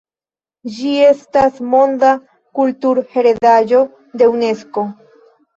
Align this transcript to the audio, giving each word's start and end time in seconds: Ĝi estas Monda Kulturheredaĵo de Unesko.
Ĝi 0.77 0.93
estas 1.09 1.59
Monda 1.73 2.09
Kulturheredaĵo 2.61 3.85
de 4.23 4.31
Unesko. 4.37 4.89